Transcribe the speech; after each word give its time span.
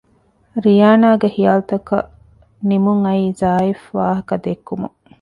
ރިޔާނާގެ 0.65 1.27
ހިޔާލުތަކަށް 1.35 2.09
ނިމުން 2.67 3.01
އައީ 3.07 3.25
ޒާއިފް 3.39 3.85
ވާހަކަ 3.97 4.35
ދެއްކުމުން 4.43 4.97